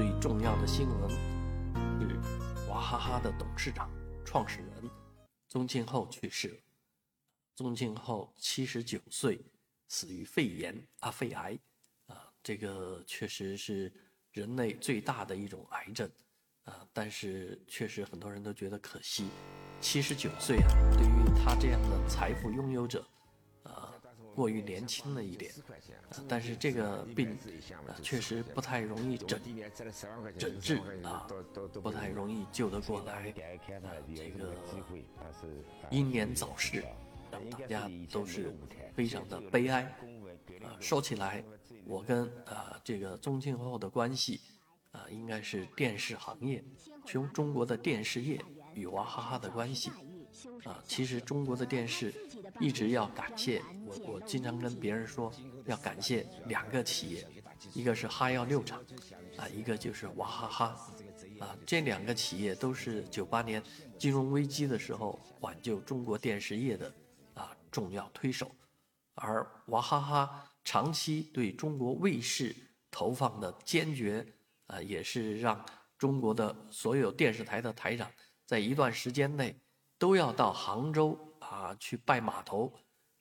[0.00, 2.18] 最重要的新闻是
[2.70, 3.90] 娃哈哈的董事长、
[4.24, 4.90] 创始人
[5.46, 6.56] 宗庆后去世了。
[7.54, 9.38] 宗庆后七十九岁，
[9.88, 11.58] 死于肺炎啊，肺癌
[12.06, 13.92] 啊，这个确实是
[14.32, 16.10] 人类最大的一种癌症
[16.64, 16.88] 啊。
[16.94, 19.28] 但是确实很多人都觉得可惜，
[19.82, 23.06] 七十九岁啊，对于他这样的财富拥有者。
[24.34, 25.52] 过于年轻了一点，
[26.28, 27.36] 但是这个病
[27.86, 29.40] 啊确实不太容易诊
[30.38, 31.26] 诊治啊，
[31.82, 33.32] 不太容易救得过来。
[34.14, 34.54] 这个
[35.90, 36.84] 英年早逝，
[37.30, 38.56] 让大家都是
[38.94, 39.82] 非常的悲哀。
[40.62, 41.44] 啊，说起来，
[41.84, 44.40] 我跟啊这个宗庆后的关系
[44.92, 46.62] 啊，应该是电视行业，
[47.06, 48.40] 从中国的电视业
[48.74, 49.90] 与娃哈哈的关系。
[50.64, 52.12] 啊，其实中国的电视
[52.58, 55.32] 一直要感谢我，我经常跟别人说
[55.66, 57.26] 要感谢两个企业，
[57.74, 58.82] 一个是哈药六厂，
[59.36, 60.92] 啊，一个就是娃哈哈，
[61.38, 63.62] 啊，这两个企业都是九八年
[63.98, 66.92] 金融危机的时候挽救中国电视业的
[67.34, 68.50] 啊重要推手，
[69.14, 72.54] 而娃哈哈长期对中国卫视
[72.90, 74.26] 投放的坚决
[74.66, 75.64] 啊，也是让
[75.98, 78.10] 中国的所有电视台的台长
[78.46, 79.54] 在一段时间内。
[80.00, 82.72] 都要到杭州啊去拜码头，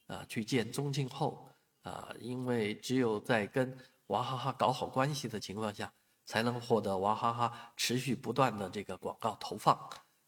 [0.08, 1.46] 啊去见宗庆后
[1.82, 3.78] 啊，因为只有在跟
[4.08, 5.92] 娃哈哈搞好关系的情况下，
[6.26, 9.78] 才能获得娃哈哈持续不断的这个广告投放。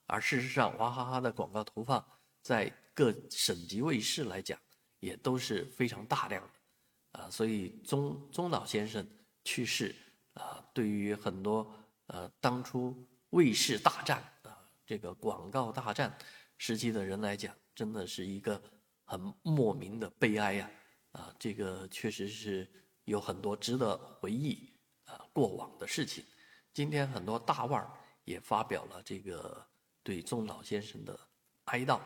[0.07, 2.05] 而事实上，娃哈哈的广告投放
[2.41, 4.59] 在各省级卫视来讲，
[4.99, 9.07] 也都是非常大量的，啊，所以宗宗老先生
[9.45, 9.95] 去世
[10.33, 11.73] 啊，对于很多
[12.07, 14.51] 呃当初卫视大战啊
[14.85, 16.13] 这个广告大战。
[16.63, 18.61] 时期的人来讲，真的是一个
[19.03, 20.69] 很莫名的悲哀呀！
[21.13, 22.71] 啊，这个确实是
[23.05, 24.71] 有很多值得回忆
[25.05, 26.23] 啊过往的事情。
[26.71, 27.91] 今天很多大腕儿
[28.25, 29.65] 也发表了这个
[30.03, 31.19] 对宗老先生的
[31.63, 31.99] 哀悼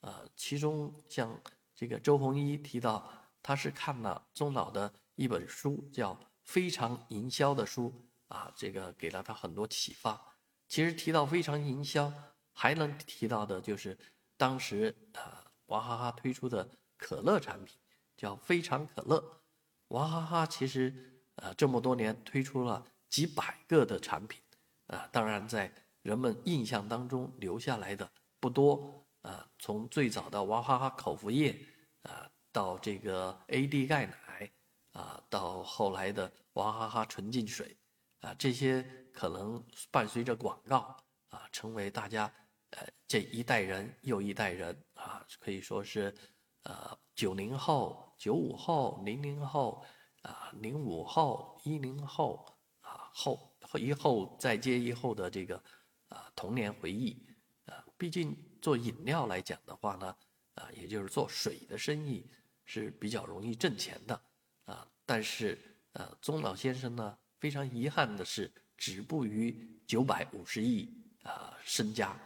[0.00, 1.40] 啊，其中像
[1.72, 3.08] 这个周鸿祎提到，
[3.40, 6.12] 他是看了宗老的一本书，叫
[6.42, 10.20] 《非常营销》的书啊，这个给了他很多启发。
[10.66, 12.12] 其实提到非常营销。
[12.52, 13.98] 还能提到的就是，
[14.36, 17.76] 当时啊，娃哈哈推出的可乐产品
[18.16, 19.42] 叫非常可乐。
[19.88, 24.40] 娃哈哈其实呃这么多年推出了几百个的产品，
[24.86, 29.48] 啊，当然在人们印象当中留下来的不多啊。
[29.58, 31.58] 从最早的娃哈哈口服液
[32.02, 34.50] 啊，到这个 AD 钙奶
[34.92, 37.76] 啊，到后来的娃哈哈纯净水
[38.20, 38.82] 啊，这些
[39.12, 40.96] 可能伴随着广告
[41.30, 42.32] 啊，成为大家。
[42.72, 46.14] 呃，这一代人又一代人啊，可以说是，
[46.62, 49.84] 呃，九零后、九五后、零零后
[50.22, 55.62] 啊，零五后、一零后啊，后一后再接一后的这个
[56.08, 57.26] 啊童年回忆
[57.66, 57.84] 啊。
[57.98, 60.16] 毕竟做饮料来讲的话呢，
[60.54, 62.26] 啊，也就是做水的生意
[62.64, 64.18] 是比较容易挣钱的
[64.64, 64.88] 啊。
[65.04, 65.58] 但是
[65.92, 70.88] 呃，宗老先生呢，非常遗憾的是，止步于九百五十亿
[71.22, 72.16] 啊身家。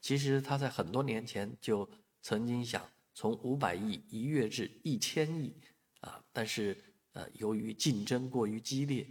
[0.00, 1.88] 其实他在很多年前就
[2.22, 5.54] 曾经想从五百亿一跃至一千亿，
[6.00, 9.06] 啊，但是呃，由于竞争过于激烈，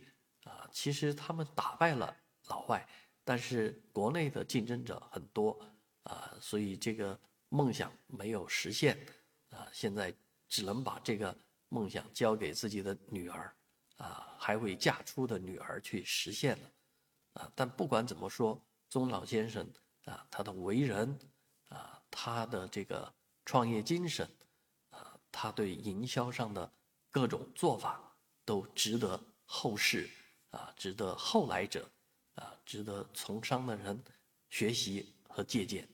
[0.45, 2.15] 啊，其实他们打败了
[2.47, 2.87] 老外，
[3.23, 5.59] 但是国内的竞争者很多，
[6.03, 7.19] 啊，所以这个
[7.49, 8.97] 梦想没有实现，
[9.49, 10.13] 啊，现在
[10.47, 13.53] 只能把这个梦想交给自己的女儿，
[13.97, 16.71] 啊，还未嫁出的女儿去实现了，
[17.33, 19.69] 啊，但不管怎么说，宗老先生。
[20.09, 21.17] 啊，他的为人，
[21.69, 23.13] 啊，他的这个
[23.45, 24.27] 创业精神，
[24.89, 26.71] 啊，他对营销上的
[27.11, 30.09] 各种做法，都值得后世
[30.49, 31.89] 啊，值得后来者
[32.33, 34.03] 啊，值得从商的人
[34.49, 35.87] 学习和借鉴。